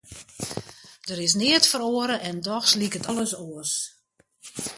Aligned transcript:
Der 1.09 1.19
is 1.25 1.35
neat 1.41 1.67
feroare 1.71 2.17
en 2.29 2.37
dochs 2.47 2.71
liket 2.81 3.05
alles 3.11 3.33
oars. 3.47 3.73